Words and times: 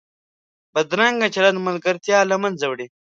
بدرنګه 0.73 1.27
چلند 1.35 1.57
ملګرتیا 1.67 2.19
له 2.31 2.35
منځه 2.43 2.65
وړي 2.67 2.87